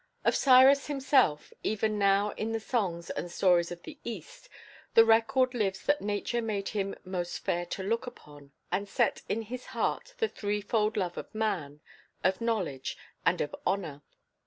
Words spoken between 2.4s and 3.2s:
the songs